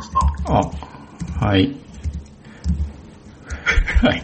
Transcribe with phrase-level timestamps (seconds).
[0.00, 0.18] ました。
[1.44, 1.68] あ、はい。
[4.02, 4.22] はい。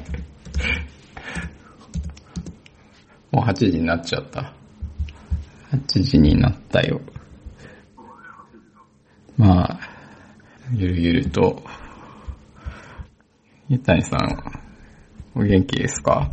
[3.31, 4.52] もう8時になっちゃった。
[5.73, 7.00] 8時になったよ。
[9.36, 9.79] まあ、
[10.72, 11.62] ゆるゆると。
[13.68, 14.52] ゆたにさん、
[15.34, 16.30] お元気ですか？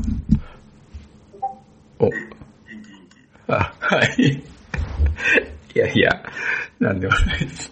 [2.00, 2.10] お、
[3.48, 4.44] あ、はい。
[5.76, 6.10] いやいや、
[6.80, 7.72] なんでもないです。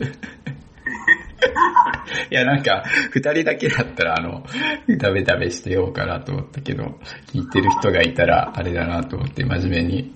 [2.30, 4.44] いや、なんか、二人だけだったら、あの、
[4.98, 6.84] ダメダメしてようかなと思ったけど、
[7.28, 10.16] 聞いてる人がいたら、あれだなと思って、真面目に、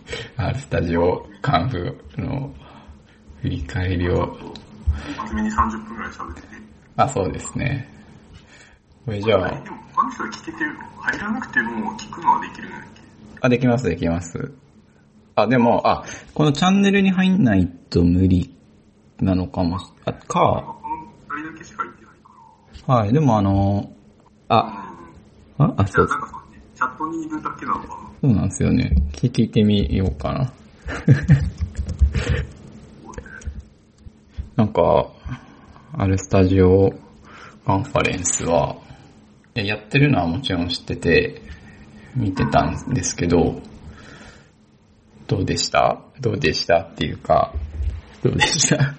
[0.58, 2.54] スタジオカンフの
[3.42, 4.38] 振り返りを、
[5.18, 6.48] 真面目に30分くらい喋ってて。
[6.98, 7.90] あ、そうですね。
[9.06, 13.02] これじゃあ、でも他の人が聞けてるの入らなくても聞くのはできるんだっけ？
[13.42, 14.52] あ、できます、できます。
[15.36, 18.56] あ、でも、あ、このチャンネルに入んないと無理
[19.20, 20.76] なのかもし、あ、か、
[21.58, 22.16] けしか言ってない
[22.86, 23.92] かはい、でもあの、
[24.50, 24.94] あ、
[25.58, 25.66] ら。
[25.66, 28.92] あ、あ、そう、あなんかそうね、チャットにいるだけなのかなそうなんですよね。
[29.14, 30.54] 聞いてみようかな。
[34.56, 35.08] なんか、
[35.98, 36.92] あるスタジオ
[37.66, 38.78] カンファレンスは、
[39.54, 41.42] やってるのはもちろん知ってて、
[42.16, 43.62] 見てたんですけど、
[45.28, 46.02] どうでした？
[46.22, 46.80] どうでした？
[46.82, 47.54] っていうか、
[48.24, 48.96] どうでした？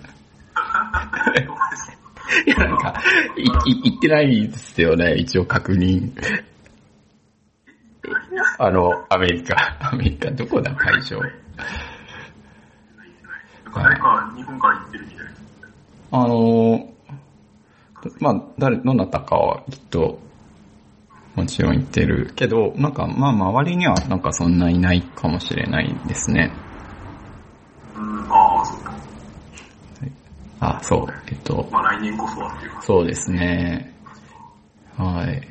[2.46, 2.94] いや、なんか、
[3.36, 6.12] い、い、言ってないですよね、一応確認。
[8.58, 11.20] あの、アメリカ、アメリカ、どこだ、会場。
[13.74, 15.24] 誰か日本から行ってるみたいな。
[16.12, 16.88] あの、
[18.20, 20.18] まあ、誰、どなたかはきっと、
[21.34, 26.52] もちろん言ってるけど、なんか、まあ、周りにはなんかそんないないかもしれないですね。
[27.94, 28.45] うん、あ。
[30.60, 32.82] あ、そう、えっと、まあ来年こそはっていうか。
[32.82, 33.92] そうですね。
[34.96, 35.42] はい。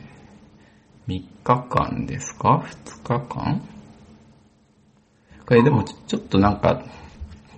[1.08, 3.62] 3日間ですか ?2 日間？
[5.46, 6.84] これでもちょっとなんか、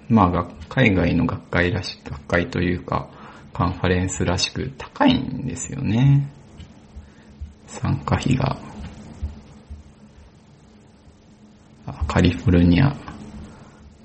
[0.09, 3.09] まあが海外の学会らしく、学会というか、
[3.53, 6.29] カンファレンスらしく高いんですよね。
[7.67, 8.57] 参加費が。
[11.85, 12.93] あカリフォルニア、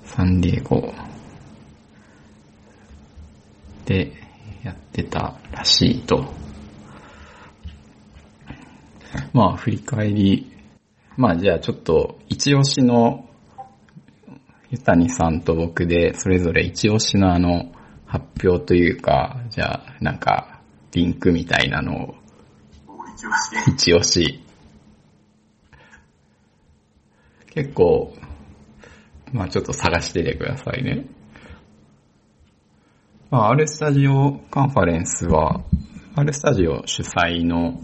[0.05, 0.93] サンディエゴ
[3.85, 4.13] で
[4.63, 6.33] やってたらしいと。
[9.33, 10.51] まあ振り返り、
[11.17, 13.29] まあじゃあちょっと一押しの
[14.71, 17.71] ゆたにさんと僕でそれぞれ一押しのあの
[18.05, 20.61] 発表というか、じゃあなんか
[20.91, 22.15] リンクみたいなのを。
[23.67, 24.43] 一押し。
[27.51, 28.15] 結構、
[29.31, 31.05] まあちょっと探しててくださいね。
[33.33, 35.63] まあ、R スタジオカンファレンスは、
[36.15, 37.81] R スタジオ主催の、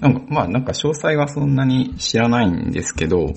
[0.00, 3.34] なんか、まあなんか詳細はそんなに知らないんですけど、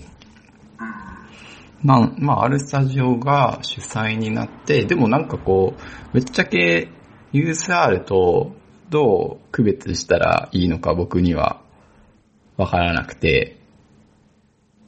[1.83, 6.87] なんまあ、R スタジオが主催になって、でもなんかこう、ぶっちゃけ
[7.33, 8.55] USR と
[8.89, 11.61] どう区別したらいいのか僕には
[12.55, 13.59] わからなくて、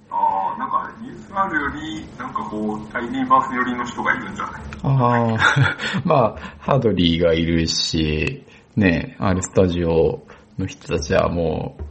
[0.09, 4.61] ああ、なんか、ニュースあるより、なんかこう、タイニーバース寄りの人がいるんじゃない？
[4.83, 5.37] ああ、
[6.05, 8.45] まあ、ハードリーがいるし、
[8.75, 10.25] ね、R スタジオ
[10.57, 11.83] の人たちはもう、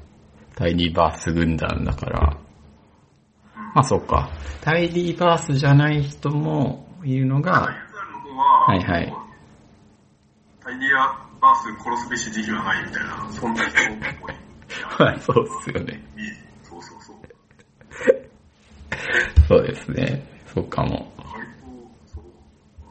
[0.57, 2.37] タイニーバース軍団だから、
[3.75, 4.29] まあそうか。
[4.61, 7.69] タイニーバースじゃない人もいるのが、は、
[8.67, 9.15] はいはい
[10.63, 10.91] タイニー
[11.41, 13.83] バース殺すべし時期はないみたいな、そんな人っ
[14.21, 14.35] ぽい。
[14.99, 16.03] まあそうっすよね。
[16.15, 16.33] イメージ
[16.63, 17.17] そうそうそう。
[19.49, 20.23] そうですね。
[20.47, 21.13] そうかも。
[21.17, 22.25] 割と、そう。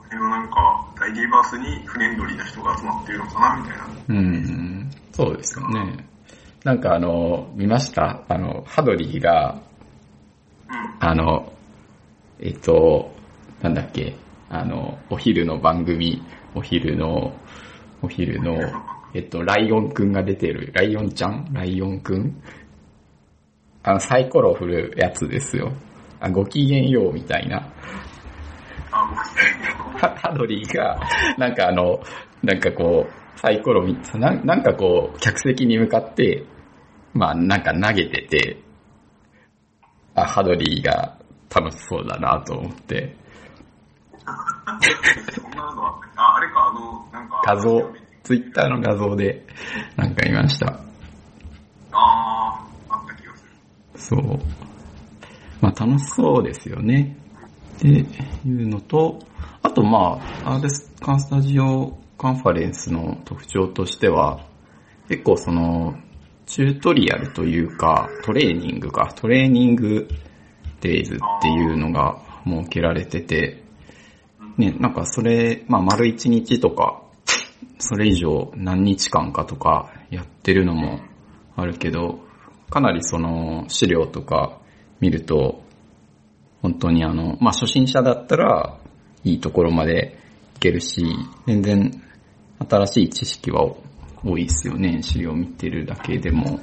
[0.09, 3.87] このなんか、タイニーバースにフレンドリーな人が集まってるのかなみたいな。
[4.09, 6.05] うん、そうですよね。
[6.63, 8.23] なんかあの、見ました？
[8.27, 9.61] あの、ハドリーが、
[10.69, 10.95] うん。
[10.99, 11.53] あの、
[12.39, 13.11] えっと、
[13.61, 14.15] なんだっけ、
[14.49, 16.21] あの、お昼の番組、
[16.53, 17.33] お昼の、
[18.01, 18.59] お昼の、
[19.13, 21.47] えっと、ライオンくんが出てる、ライオンちゃん？
[21.51, 22.41] ライオンくん？
[23.83, 25.73] あの、サイコロ振るやつですよ。
[26.21, 27.59] あ、ごきげんようみたいな。
[28.91, 30.99] ハハドリーが、
[31.37, 32.01] なんかあの、
[32.43, 36.45] なんかこう、サイコロみ、ななんかこう、客席に向かって、
[37.13, 38.57] まあなんか投げてて、
[40.15, 41.17] あ、ハドリーが
[41.53, 43.15] 楽しそうだなと思って、
[45.33, 47.41] そんなのああ、あれか、あの、なんか。
[47.45, 47.91] 画像、
[48.23, 49.45] ツイッターの画像で
[49.95, 50.79] なんか見ました。
[51.91, 54.19] あー、あった気がする。
[54.21, 54.39] そう。
[55.71, 57.17] 楽しそうですよね。
[57.77, 58.03] ってい
[58.45, 59.19] うのと、
[59.63, 64.45] あとまあ、アーデスカンスタジオカンファレンスの特徴としては、
[65.07, 65.95] 結構その、
[66.45, 70.07] チュートリアルというか、トレーニングか、トレーニング
[70.81, 73.63] デイズっていうのが設けられてて、
[74.57, 77.01] ね、なんかそれ、まあ丸一日とか、
[77.79, 80.99] それ以上何日間かとかやってるのも
[81.55, 82.19] あるけど、
[82.69, 84.60] かなりその資料とか
[85.01, 85.63] 見ると、
[86.61, 88.77] 本当にあの、まあ初心者だったら
[89.23, 90.17] いいところまで
[90.55, 91.03] いけるし、
[91.47, 91.91] 全然
[92.69, 93.65] 新しい知識は
[94.23, 96.59] 多いですよね、資料見てるだけでも。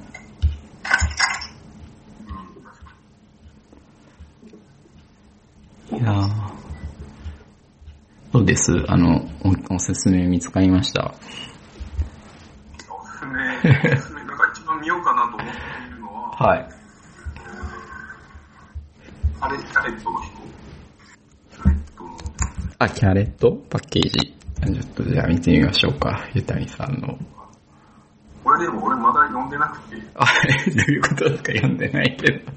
[5.90, 6.29] いやー
[8.31, 8.73] どうです？
[8.87, 11.14] あのお、おすすめ見つかりました？
[12.88, 16.69] おすすめ、おすすめ、なんか一番見ようかなと思っているのは、はい。
[19.90, 20.32] レットの人。
[21.50, 22.19] キャレットの、
[22.79, 23.52] あ、キャレット？
[23.70, 24.11] パッケージ。
[24.11, 26.29] ちょっとじゃあ見てみましょうか。
[26.35, 27.17] ゆたりさんの。
[28.44, 30.31] これでも俺まだ読んでなくて、あ、ど
[30.88, 32.52] ういうことですか読んでないけど。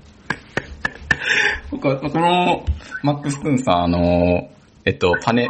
[1.69, 2.65] 僕はこの、
[3.03, 4.49] マックスくんさん、あの、
[4.85, 5.47] えっと、パネ、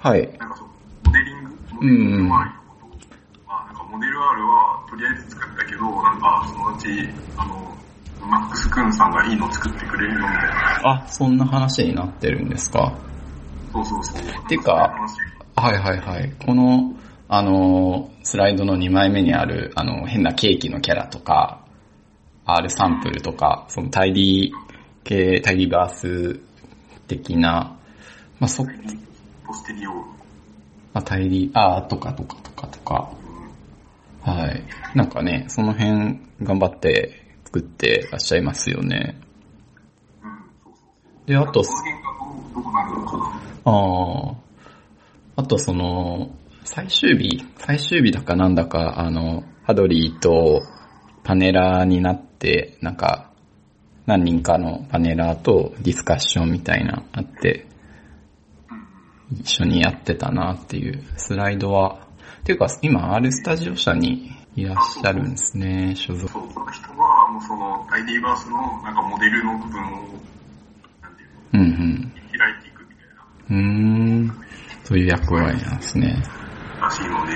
[0.00, 0.28] はい。
[0.38, 0.68] なんかそう、
[1.04, 1.50] モデリング？
[1.74, 3.06] モデリング周りのこと、
[3.46, 7.77] まあなんかモデル R はとりあえず作ったけど、なんかそのうち、あの、
[8.26, 10.34] マックスくんさんがいいの作ってくれるよみたい
[10.82, 11.02] な。
[11.04, 12.92] あ、そんな話になってるんですか？
[13.72, 14.48] そうそうそう。
[14.48, 14.72] てか
[15.56, 16.32] はいはいはい。
[16.44, 16.94] この、
[17.28, 21.64] あの、スライドの2枚目にある、あの、変なケーキのキャラとか、
[22.46, 26.40] R サンプルとか、そのタイリー系、タイリーバース
[27.06, 27.76] 的な、
[28.40, 28.70] まあ、そ、ま
[29.46, 30.00] ポステリオール。
[30.94, 33.10] あ、タイリー、あーとかとかとかとか、
[34.22, 34.62] はい。
[34.94, 39.18] なんかね、その辺頑張って作ってらっしゃいますよね。
[40.22, 40.30] うん、
[40.62, 40.84] そうそうそ
[41.24, 41.26] う。
[41.26, 41.62] で、あと。
[43.64, 45.40] ああ。
[45.40, 46.30] あとその、
[46.64, 50.62] 最終日、最終日だかなんだか、あの、ハドリーと
[51.24, 53.30] パネラーになって、なんか、
[54.04, 57.66] 何人かのパネラーとディスカッションみたいなあって、
[59.32, 62.06] 一緒にやってたなっていうスライドは、
[62.40, 66.32] っていうか今 R スタジオ社にいらっしゃるんですね、所属。
[66.32, 67.17] そう、この人は、
[68.08, 69.86] もうその、アイディバースの、なんかモデルの部分を、
[71.02, 72.12] なんていうの、うんうん。
[72.36, 73.56] 開いていくみたいな、うー
[74.24, 74.44] ん。
[74.84, 76.22] そういう役割なんですね。
[76.80, 77.34] らしいので、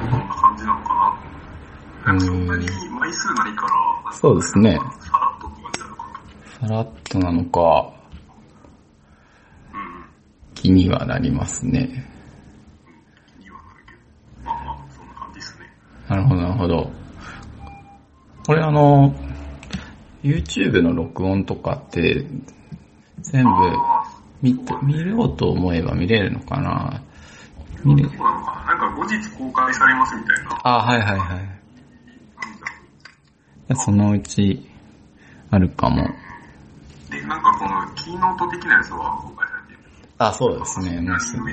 [0.00, 2.12] こんな感じなのかな。
[2.12, 6.68] なんかそんなに枚数ないから、そうですねさらっとって感じなのかな。
[6.68, 7.94] さらっとなのか、
[9.72, 10.04] うん。
[10.54, 12.06] 気にはなりますね。
[13.36, 13.98] 気にはなるけど。
[14.44, 15.66] まあまあ、そんな感じですね。
[16.08, 16.92] なるほど、なるほど。
[18.46, 19.14] これあの、
[20.24, 22.26] YouTube の録音とかって、
[23.20, 24.04] 全部あ
[24.42, 27.02] 見て、見ようと思えば見れるのかな？
[27.84, 28.74] 見れなのかな。
[28.74, 30.60] なんか後日公開されますみたいな。
[30.64, 31.36] あ、はいはいは
[33.70, 33.76] い。
[33.76, 34.66] そのうち、
[35.50, 36.08] あるかも。
[37.10, 39.78] で、なんかこのキーノート的なやつは公開されてる。
[40.18, 41.06] あ、そうですね。
[41.20, 41.44] すぐ。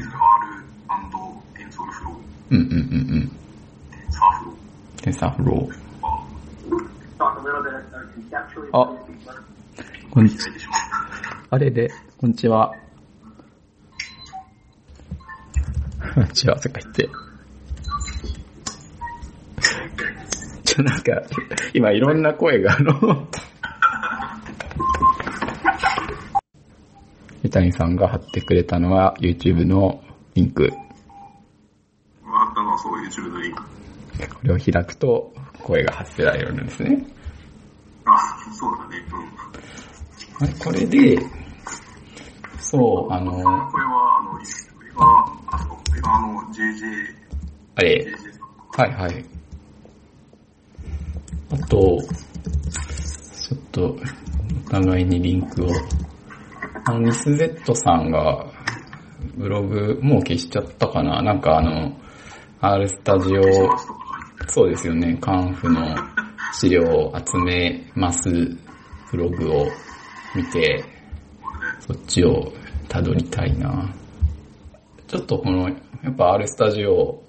[2.52, 2.76] うんうんうんう
[3.20, 3.32] ん。
[3.92, 4.54] TensorFlow。
[5.04, 5.91] テンサーフロー。
[8.72, 8.90] あ、あ、
[10.10, 10.70] こんにちないでしょ。
[11.50, 12.74] あれで、こんにちは。
[16.14, 17.10] こんにちは、とか言って。
[20.64, 21.22] ちょ、なんか、
[21.74, 23.28] 今いろんな声があの、
[27.44, 30.04] 三谷さんが貼ってくれたのは YouTube の
[30.36, 30.70] リンク。
[32.26, 33.64] あったのはそう YouTube のリンク。
[34.36, 35.34] これを開くと
[35.64, 37.06] 声が発せられるんですね。
[38.50, 38.98] あ、そうだね。
[40.42, 40.54] うん。
[40.60, 41.18] これで、
[42.60, 44.38] そう、あの、これは、あの、こ
[44.84, 47.22] れは、あ、そう、これがあの、JJ、
[47.76, 48.08] あれ。
[48.78, 49.26] はいはい。
[51.52, 51.98] あと、
[53.42, 53.96] ちょっと、
[54.68, 55.70] お互いにリンクを。
[56.86, 58.46] あの、ニス Z さんが、
[59.36, 61.94] ブログ、もう消しちゃったかななんかあの、
[62.62, 63.42] R スタジオ。
[64.48, 65.82] そうですよね、カンフの
[66.54, 68.30] 資料を集めます
[69.12, 69.68] ブログを
[70.36, 70.84] 見て、
[71.80, 72.54] そっちを
[72.88, 73.94] 辿りたいな。
[75.08, 77.22] ちょっとこの、やっぱ R スタジオ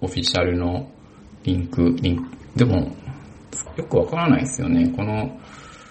[0.00, 0.88] オフィシャルの
[1.42, 2.96] リンク、リンク、でも、
[3.76, 4.92] よくわからないですよね。
[4.96, 5.40] この、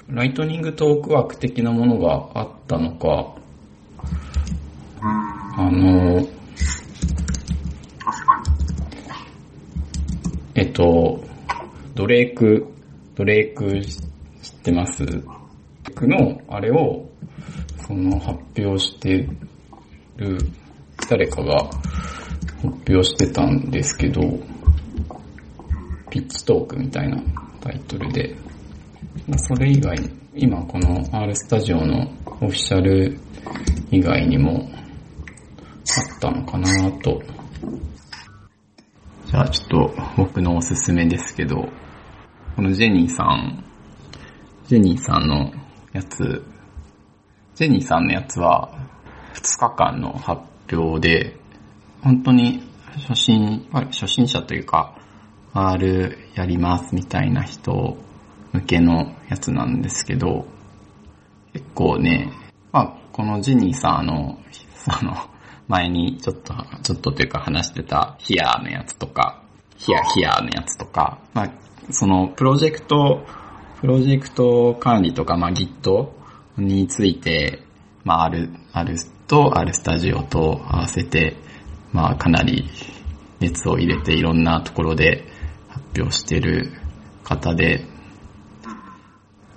[0.08, 3.36] ライトニングトークワーク的なものがあったのか、
[5.56, 6.26] あの、
[10.56, 11.24] えっと、
[11.96, 12.73] ドレイク、
[13.16, 15.06] ドレイク知ってます？
[15.06, 17.10] ドレイクのあれを、
[17.86, 19.28] その発表して
[20.18, 20.38] る、
[21.10, 24.22] 誰かが発表してたんですけど、
[26.10, 27.22] ピッチトークみたいな
[27.62, 28.36] タイトルで、
[29.38, 29.96] それ以外、
[30.36, 32.08] 今この R スタジオの
[32.42, 33.20] オフィシャル
[33.92, 37.22] 以外にもあったのかなと。
[39.28, 41.68] じゃあちょっと僕のおすすめですけど、
[42.56, 43.64] このジェニーさん、
[44.68, 45.52] ジェニーさんの
[45.92, 46.46] やつ、
[47.56, 48.78] ジェニーさんのやつは
[49.34, 51.36] 2日間の発表で、
[52.04, 52.62] 本当に
[53.08, 54.96] 初心、初心者というか、
[55.54, 57.98] R やりますみたいな人
[58.52, 60.46] 向けのやつなんですけど、
[61.54, 62.32] 結構ね、
[62.72, 64.38] まあ、このジェニーさんの、
[64.76, 65.16] その、
[65.68, 69.42] 前にちょっと、ちょっとというか話してたヒアーのやつとか、
[69.76, 71.52] ヒアヒアーのやつとか、まあ、
[71.92, 73.26] そのプロジェクト、
[73.82, 76.10] プロジェクト管理とか、まあ、Git
[76.58, 77.64] について、
[78.04, 78.96] まあ、ある、ある
[79.28, 81.36] と、あるスタジオと合わせて、
[81.92, 82.70] まあ、かなり
[83.40, 85.28] 熱を入れていろんなところで
[85.70, 86.72] 発表してる
[87.24, 87.86] 方で、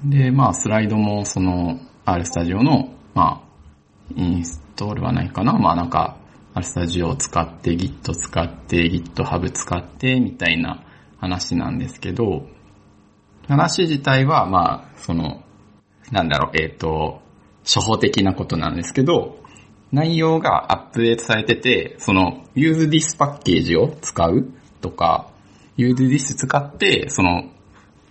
[0.04, 3.46] で、まあ、スライドもその、R スタジオの、まあ、
[4.14, 5.54] インストールはないかな。
[5.54, 6.18] まあなんか、
[6.54, 10.85] R スタジオを使って Git 使って GitHub 使ってみたいな
[11.18, 12.46] 話なんですけど、
[13.48, 15.42] 話自体はまあ、その、
[16.10, 17.20] なんだろう、えっ、ー、と、
[17.64, 19.38] 初歩的なことなんですけど、
[19.92, 24.48] 内容がアップデートされてて、その use this パッケージを使う
[24.80, 25.30] とか、
[25.76, 27.50] use this 使って、その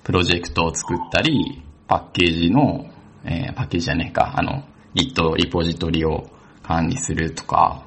[0.03, 2.89] プロジェクトを作ったり、パッケージの、
[3.24, 4.63] えー、パッケージじゃねえか、あの、
[4.95, 6.29] Git リポジトリを
[6.63, 7.84] 管理するとか、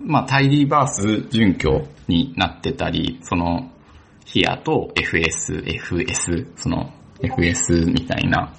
[0.00, 3.70] まあ、タイディバース準拠になってたり、その、
[4.24, 8.52] ヒアと FS、FS、その FS みたいな、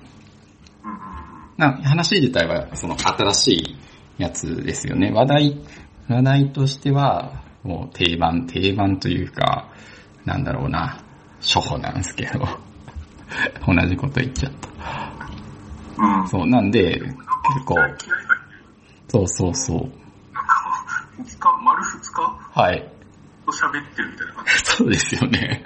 [1.58, 3.78] な話自体はその新しい
[4.18, 5.12] やつですよね。
[5.12, 5.62] 話題、
[6.08, 9.70] 話題としては、もう定番、定番というか、
[10.26, 11.04] なんだろうな、
[11.40, 12.40] 初歩なんですけど、
[13.68, 14.70] 同じこと言っちゃった。
[16.22, 16.28] うん。
[16.28, 17.76] そう、なんで、結構、
[19.08, 19.99] そうそうそう。
[21.20, 22.92] なんか、二日、丸二日はい。
[23.46, 24.52] と喋ってるみたいな感じ。
[24.66, 25.66] そうですよね。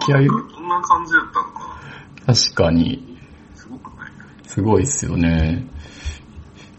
[0.00, 0.26] 気合い。
[0.26, 1.80] どんな感じだったのか
[2.26, 3.18] 確かに。
[3.54, 4.10] すごくない？
[4.44, 5.66] すごいですよね。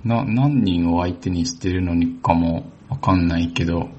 [0.04, 3.90] な、何人を相手にしてるのにかもわかんないけど、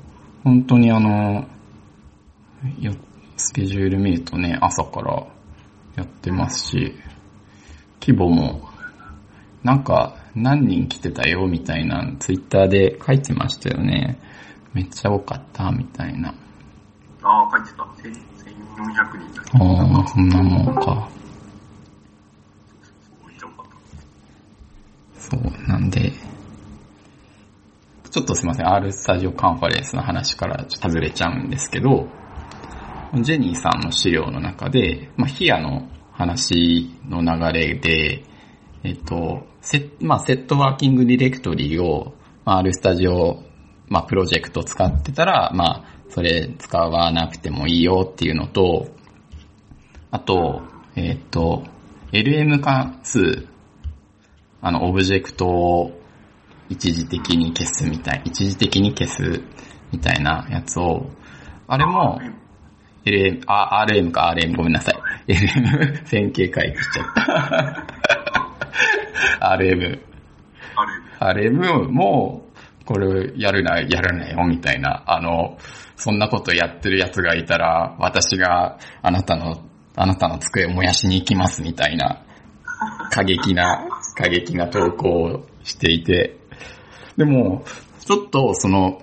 [0.45, 1.49] 本当にあの、
[3.37, 5.27] スケジュール見るとね、朝から
[5.97, 6.95] やってますし、
[8.01, 8.69] 規模も、
[9.63, 14.19] なんか何人来てたよみたいなツイッターで書いてましたよね。
[14.73, 16.35] めっちゃ多かったみたいな。
[17.23, 17.83] ああ、書いてた。
[17.83, 21.09] 1400人だけああ、そんなもんか。
[25.17, 26.13] そう、なんで、
[28.11, 32.09] ちょっとすいません、R スタジオカンファレンスの話からちょっと外れちゃうんですけど、
[33.23, 38.25] ジェニーさんの資料の中で、まあ、ヒアの話の流れで、
[38.83, 42.13] えっと、セまあ、セットワーキングディレクトリを、
[42.45, 43.43] まあ、R スタジオ、
[43.89, 48.89] まあ、プロジェクト使ってたら、まあ、それ使わなくてもいいよっていうのと、
[50.11, 50.63] あと、
[50.97, 51.65] えっと、
[52.13, 53.49] LM 関数、
[54.61, 55.99] あの、オブジェクトを
[56.69, 59.43] 一時的に消すみたい、一時的に消す
[59.93, 61.11] みたいなやつを、
[61.67, 62.21] あれも、
[63.07, 64.93] LM、あ、RM か RM ごめんなさ
[65.27, 65.33] い。
[65.33, 68.14] LM 線形回帰しちゃった。
[69.41, 70.01] RM。
[71.21, 72.45] RM も、
[72.85, 75.05] これやるな、やらないよ、みたいな。
[75.07, 75.59] あの、
[75.97, 79.63] そんなことやってる奴がいたら、私があなたの、
[79.97, 82.23] あなたの机を燃やしに行きます、みたいな、
[83.11, 86.37] 過激な、 過激な投稿をしていて。
[87.17, 87.65] でも、
[88.01, 89.01] ちょっとその、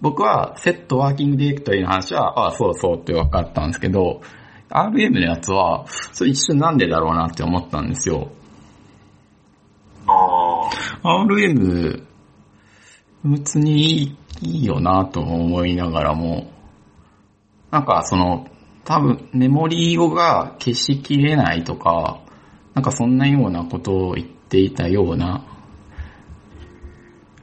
[0.00, 4.22] 僕はセットワーキングディレクトリの話は、ああ、そうそうって分かったんですけど、
[4.70, 8.30] RM のやつは、それ一瞬なんでだろうなって思ったんですよ。
[11.02, 12.04] RM、
[13.24, 16.50] 別にいいよなと思いながらも、
[17.70, 18.46] なんかその、
[18.84, 22.20] 多分メモリーが消しきれないとか、
[22.74, 25.46] なんかそんなようなことを言っていたような、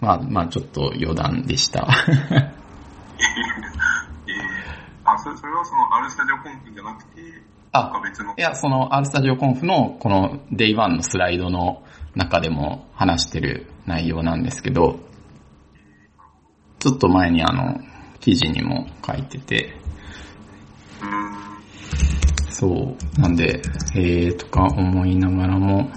[0.01, 1.87] まあまあちょっと余談でした。
[5.05, 7.21] あ、それそれはその R スタジオコンフじゃなくて、
[7.71, 11.83] あ、別のいや、その R スタジオコンフのこの Day1 のスライドの
[12.15, 15.00] 中でも話してる内容なんですけど、
[16.79, 17.79] ちょっと前にあの、
[18.19, 19.75] 記事にも書いてて、
[22.50, 23.62] そう、なんで、
[23.95, 25.91] えーとか思いながらも、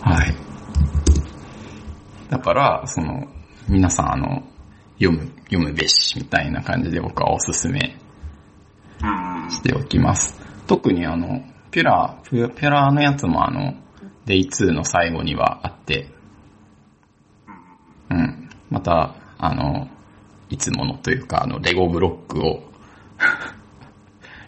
[0.00, 0.34] はい。
[2.28, 3.26] だから、その、
[3.68, 4.42] 皆さんあの、
[5.00, 7.97] 読む、読むべしみたいな感じで僕はおすすめうん。
[9.50, 10.38] しておきます。
[10.66, 13.74] 特にあの、ピュラ、ピュピュラーのやつもあの、
[14.26, 16.10] Day2 の最後にはあって、
[18.10, 18.50] うん。
[18.70, 19.88] また、あの、
[20.50, 22.62] いつものというか、あの、レゴブロックを、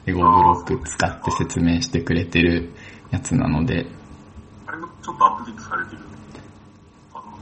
[0.07, 2.71] レゴブロック使って説明してくれてる
[3.11, 3.87] やつなので、
[4.67, 5.99] あれもちょっとアップデートされてる。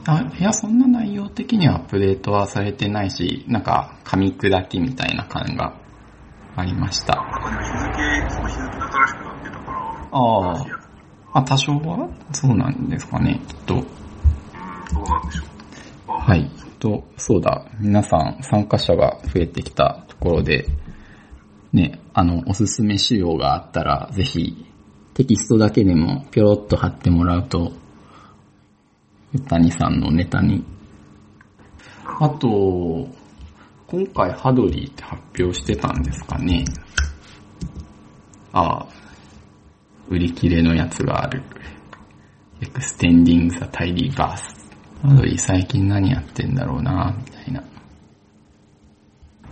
[0.05, 5.78] あ、いや、そんな内容的にはアップデートはされてないし、なんか、噛み砕きみたいな感が
[6.55, 7.15] ありました。
[7.15, 9.77] なんかでも日付、その日付が新しくなってたから、
[10.11, 10.89] あ新しいやつ
[11.33, 12.09] あ、多少は？
[12.33, 13.75] そうなんですかね、きっと。
[13.75, 15.45] うん、どうなんでしょう。
[16.07, 16.51] まあはい。
[16.79, 20.65] と、そうだ、皆さん参加者が増えてきたところで、
[21.73, 24.65] ね、あの、おすすめ資料があったら、ぜひ、
[25.13, 27.73] テキストだけでもぴょろっと貼ってもらうと、
[29.33, 30.63] ゆたにさんのネタに。
[32.05, 33.07] あと、
[33.89, 36.63] 今回ハドリーって発表してたんですかね
[38.53, 38.87] ああ、
[40.09, 41.41] 売り切れのやつがある。
[42.61, 44.37] Extending the Tidy Bath。
[45.01, 47.63] ハドリー最近何やってんだろうな、みたいな。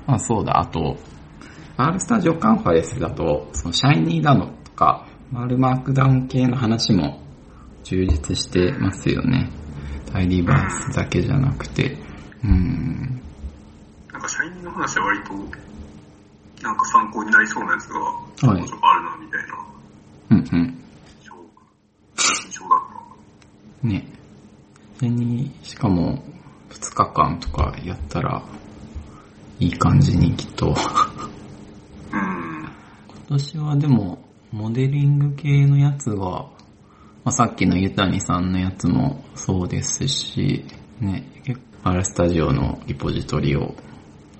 [0.06, 0.98] あ、そうだ、あと、
[1.77, 7.22] R スタジオカンファレンスだと、そのシャイニーだのとか、マルマークダウン系の話も
[7.84, 9.50] 充実してますよね。
[10.12, 11.98] タイリーバースだけじゃなくて。
[12.44, 12.48] うん。
[12.48, 13.17] なん、
[14.77, 15.34] 話は割と、
[16.62, 17.96] なんか参考になりそうなやつが、
[18.36, 19.67] ちょこちょこあるな、みたいな
[20.29, 20.84] うんうん。
[21.19, 21.34] 印象
[22.43, 24.07] 印象だっね。
[24.98, 26.24] それに、しかも、
[26.69, 28.43] 2日間とかやったら、
[29.60, 30.74] いい感じにきっと。
[30.75, 30.81] た。
[32.13, 32.69] うん。
[33.07, 34.19] 今年はでも、
[34.51, 36.51] モデリング系のやつは、
[37.24, 40.65] まあ、さっきのゆたにさんのやつもそうですし、
[41.01, 43.75] ね、結構 R スタジオのリポジトリを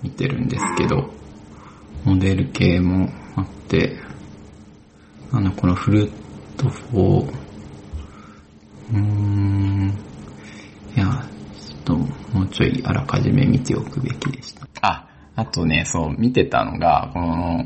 [0.02, 1.10] 見てるんですけど、
[2.04, 3.98] モデル系もあって、
[5.32, 6.12] あの、このフルー
[6.58, 7.48] ト4、
[8.94, 9.94] うーん、
[10.96, 11.06] いや、
[11.60, 14.68] ちょっともうちょいあらかじめ見ておくべきでした。
[14.82, 17.66] あ、あとね、そう、見てたのが、この、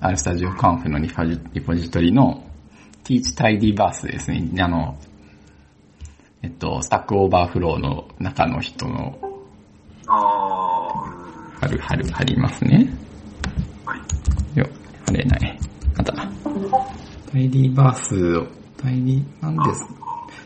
[0.00, 2.44] R スタジオカンフのリポジリポジトリの
[3.04, 4.50] Teach tidyverse ですね。
[4.58, 4.98] あの、
[6.42, 9.18] えっと、 Stack Overflow の中の人の、
[11.66, 11.78] うん。
[11.78, 12.88] 貼る、貼る、貼りますね。
[13.84, 14.58] はい。
[14.58, 14.66] よ、
[15.06, 15.58] 貼れない。
[15.98, 16.12] あった。
[16.12, 19.84] tidyverse を、 tidy、なんです？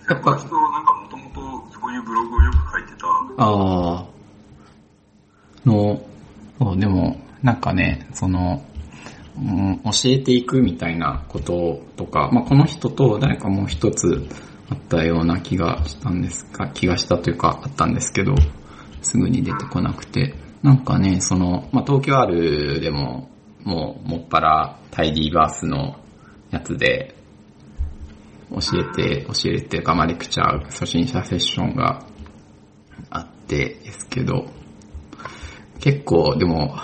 [0.08, 1.40] やっぱなんかもともと
[1.72, 3.06] そういうブログをよく書いてた。
[3.36, 6.02] あーの、
[6.58, 8.62] そう、でも、なんかね、その、
[9.36, 14.26] うん教えていくみたいなこととか、まあ、この人と誰かもう一つ
[14.68, 18.34] あったような気がしたんですか、気がしたというかあったんですけど、
[19.00, 23.30] すぐに出てこなくて、なんかね、その、まあ、東京あるでも、
[23.64, 26.00] もう、もっぱらタイディーバースの
[26.50, 27.14] やつで、
[28.50, 32.06] 教えて、教えるっていうか、まあ、レクチャー、初心者セッションが
[33.10, 34.46] あってですけど、
[35.80, 36.74] 結構、でも、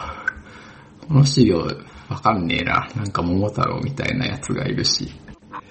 [1.09, 1.67] この資料
[2.09, 2.89] わかんねえな。
[2.95, 5.11] なんか桃太郎みたいなやつがいるし。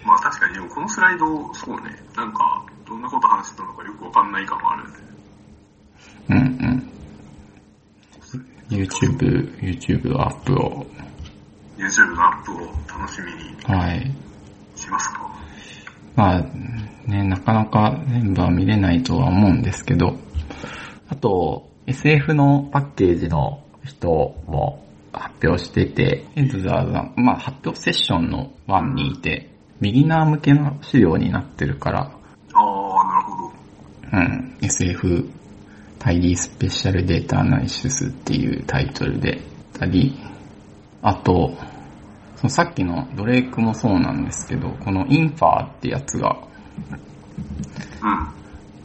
[0.03, 4.97] まあ確かに、でもこのスライド、そうね、なんか、どんなこと話してたのかよくわかんない感はあるね。
[6.29, 6.92] うんうん。
[8.69, 10.85] YouTube、YouTube のアップを、
[11.77, 12.59] YouTube のアップを
[12.99, 14.11] 楽しみにはい。
[14.75, 15.23] しますか？
[16.15, 16.41] まあ、
[17.07, 20.15] ね、なかなか全部は見れないとは思うんですけど、
[21.09, 24.07] あと、SF のパッケージの人
[24.47, 29.49] も発表してて、エズザーが、まあ発表セッションの1にいて、
[29.81, 33.53] ビギナー向けの資料になってるから、あー、なるほど。
[34.13, 35.29] うん、SF
[36.03, 39.39] タイリースペシャルデータアナリシスっていうタイトルで
[39.71, 40.13] たり、
[41.01, 41.57] あと、
[42.35, 46.37] そのさっきのドレイクもそうなんですけど、このインファーってやつが、
[48.01, 48.27] うん。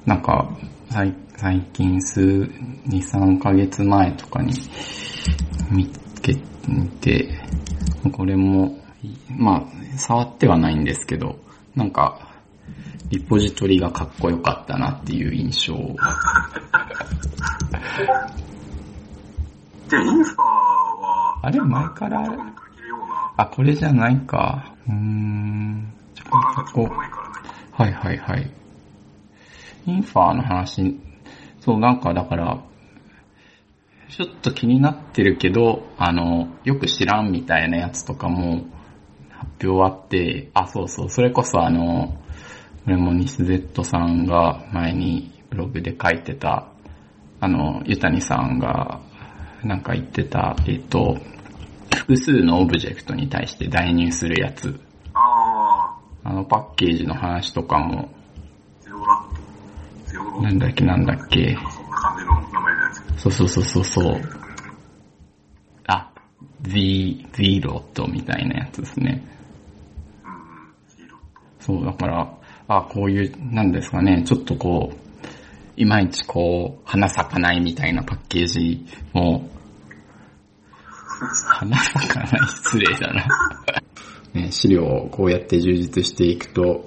[0.06, 0.48] なんか、
[0.90, 2.50] 最最近数、2、
[2.86, 4.52] 3ヶ月前とかに
[5.72, 6.36] 見つけ
[7.00, 7.40] て、
[8.12, 8.78] これも、
[9.28, 11.36] まあ、触ってはないんですけど、
[11.74, 12.37] なんか、
[13.10, 15.74] リポジトリがかっこよかったなっていう印象
[19.88, 22.22] で、 インファは、あれ前から
[23.36, 24.74] あ、これじゃないか。
[24.88, 25.92] うーん。
[26.14, 26.24] ちょ
[26.62, 27.34] っと前からね。
[27.72, 28.50] はいはいはい。
[29.86, 31.00] インファーの話、
[31.60, 32.60] そうなんかだから、
[34.10, 38.66] ちょっと気になってるけど、あの、よく知らんみたいなやつとかも
[39.30, 42.16] 発表あって、あ、そうそう、それこそあの、
[42.88, 46.72] これも西 Z さんが前にブログで書いてた、
[47.38, 49.02] あの、ゆたにさんが、
[49.62, 51.18] なんか言ってた、えっ、と、
[51.94, 54.80] 複数のオブジェクトに対して代入するやつ。
[55.12, 58.08] ああの、パッケージの話とかも、
[58.86, 61.56] ラなんだっけなんだっけ。
[61.56, 61.70] ト。
[61.70, 63.20] そんな感じの名前のやつ。
[63.20, 64.20] そうそうそうそうそう。
[65.88, 66.10] あ、
[66.62, 69.22] Z、Z ロットみたいなやつですね。
[70.24, 71.20] うん、ゼロッ
[71.58, 71.64] ト。
[71.66, 72.37] そう、だから、
[72.68, 74.96] あ、こういう、なんですかね、ちょっとこう、
[75.80, 79.48] いまいちこう、花咲かないみたいなパッケージも、
[81.46, 83.26] 花咲かない失礼だな。
[84.34, 86.84] ね、資料をこうやって充実していくと、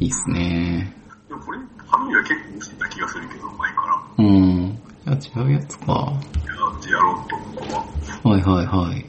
[0.00, 0.96] いいっすね。
[1.28, 4.24] でもこれ、ファミリーは結構してた気がするけど、前から。
[4.24, 4.78] うん。
[5.04, 5.84] あ、違うやつか。
[5.84, 8.32] いや、ゼアロットとかは。
[8.32, 9.06] はいはいはい。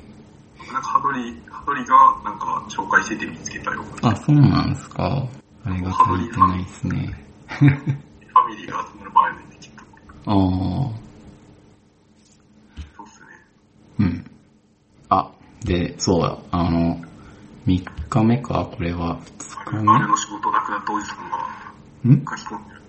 [0.73, 4.11] なんか、ハドリ、ハドリが、なんか、紹介してて見つけたような。
[4.11, 5.25] あ、そうなんですか。
[5.65, 7.13] あれが足りてないですね。
[7.48, 7.67] ファ
[8.50, 9.84] ミリーが集まる場合できっと。
[10.26, 10.38] あー。
[12.95, 13.28] そうっすね。
[14.00, 14.26] うん。
[15.10, 15.32] あ、
[15.65, 17.02] で、そうだ、あの、
[17.67, 21.38] 3日目か、これは2日あれ目の仕事なくなったおじさんが
[22.15, 22.26] ん？
[22.26, 22.82] 書き込んでる。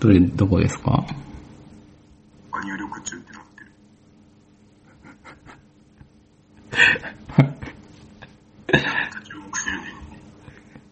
[0.00, 1.04] どれ、どこですか？
[2.64, 3.60] 入力中ってなって
[7.44, 7.54] る。